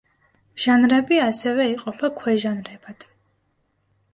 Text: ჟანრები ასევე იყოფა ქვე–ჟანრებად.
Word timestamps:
ჟანრები 0.61 1.19
ასევე 1.25 1.67
იყოფა 1.73 2.11
ქვე–ჟანრებად. 2.23 3.07